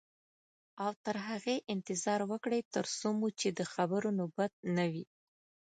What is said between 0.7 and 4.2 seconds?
او تر هغې انتظار وکړئ تر څو مو چې د خبرو